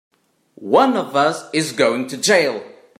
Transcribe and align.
One 0.55 0.97
of 0.97 1.15
us 1.15 1.47
is 1.53 1.73
going 1.73 2.07
to 2.07 2.17
jail! 2.17 2.63